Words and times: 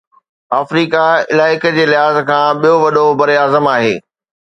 Africa 0.59 1.03
علائقي 1.31 1.71
جي 1.75 1.85
لحاظ 1.91 2.15
کان 2.29 2.49
ٻيو 2.61 2.75
وڏو 2.85 3.05
براعظم 3.19 3.65
آهي 3.75 3.93